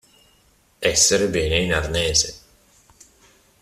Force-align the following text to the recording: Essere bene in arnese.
Essere 0.79 1.27
bene 1.27 1.59
in 1.59 1.73
arnese. 1.73 2.39